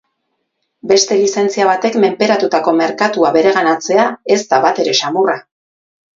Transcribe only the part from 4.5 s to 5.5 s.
da batere samurra.